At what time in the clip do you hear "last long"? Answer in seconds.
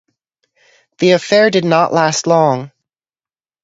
1.93-2.71